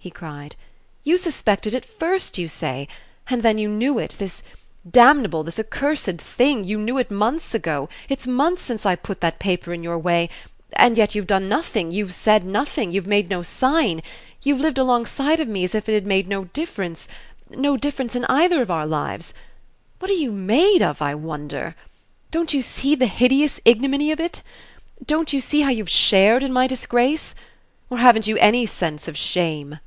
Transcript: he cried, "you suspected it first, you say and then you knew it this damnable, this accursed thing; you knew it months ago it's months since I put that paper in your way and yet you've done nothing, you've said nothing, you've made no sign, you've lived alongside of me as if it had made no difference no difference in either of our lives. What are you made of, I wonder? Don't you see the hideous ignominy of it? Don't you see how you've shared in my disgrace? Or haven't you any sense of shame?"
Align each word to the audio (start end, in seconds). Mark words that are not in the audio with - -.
he 0.00 0.12
cried, 0.12 0.54
"you 1.02 1.18
suspected 1.18 1.74
it 1.74 1.84
first, 1.84 2.38
you 2.38 2.46
say 2.46 2.86
and 3.28 3.42
then 3.42 3.58
you 3.58 3.68
knew 3.68 3.98
it 3.98 4.14
this 4.20 4.44
damnable, 4.88 5.42
this 5.42 5.58
accursed 5.58 6.18
thing; 6.20 6.62
you 6.62 6.78
knew 6.78 6.98
it 6.98 7.10
months 7.10 7.52
ago 7.52 7.88
it's 8.08 8.24
months 8.24 8.62
since 8.62 8.86
I 8.86 8.94
put 8.94 9.20
that 9.20 9.40
paper 9.40 9.74
in 9.74 9.82
your 9.82 9.98
way 9.98 10.30
and 10.74 10.96
yet 10.96 11.16
you've 11.16 11.26
done 11.26 11.48
nothing, 11.48 11.90
you've 11.90 12.14
said 12.14 12.44
nothing, 12.46 12.92
you've 12.92 13.08
made 13.08 13.28
no 13.28 13.42
sign, 13.42 14.00
you've 14.40 14.60
lived 14.60 14.78
alongside 14.78 15.40
of 15.40 15.48
me 15.48 15.64
as 15.64 15.74
if 15.74 15.88
it 15.88 15.94
had 15.94 16.06
made 16.06 16.28
no 16.28 16.44
difference 16.44 17.08
no 17.50 17.76
difference 17.76 18.14
in 18.14 18.24
either 18.26 18.62
of 18.62 18.70
our 18.70 18.86
lives. 18.86 19.34
What 19.98 20.12
are 20.12 20.14
you 20.14 20.30
made 20.30 20.80
of, 20.80 21.02
I 21.02 21.16
wonder? 21.16 21.74
Don't 22.30 22.54
you 22.54 22.62
see 22.62 22.94
the 22.94 23.08
hideous 23.08 23.60
ignominy 23.64 24.12
of 24.12 24.20
it? 24.20 24.42
Don't 25.04 25.32
you 25.32 25.40
see 25.40 25.62
how 25.62 25.70
you've 25.70 25.90
shared 25.90 26.44
in 26.44 26.52
my 26.52 26.68
disgrace? 26.68 27.34
Or 27.90 27.98
haven't 27.98 28.28
you 28.28 28.36
any 28.38 28.64
sense 28.64 29.08
of 29.08 29.16
shame?" 29.16 29.80